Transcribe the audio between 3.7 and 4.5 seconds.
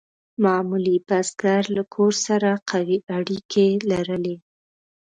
لرلې.